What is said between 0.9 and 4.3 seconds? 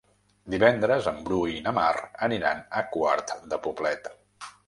en Bru i na Mar aniran a Quart de Poblet.